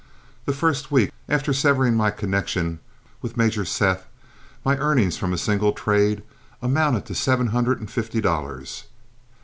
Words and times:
The 0.47 0.51
first 0.53 0.89
week 0.89 1.11
after 1.29 1.53
severing 1.53 1.93
my 1.93 2.09
connection 2.09 2.79
with 3.21 3.37
Major 3.37 3.63
Seth 3.63 4.07
my 4.65 4.75
earnings 4.79 5.15
from 5.15 5.31
a 5.31 5.37
single 5.37 5.73
trade 5.73 6.23
amounted 6.59 7.05
to 7.05 7.13
seven 7.13 7.45
hundred 7.53 7.79
and 7.79 7.91
fifty 7.91 8.19
dollars. 8.19 8.85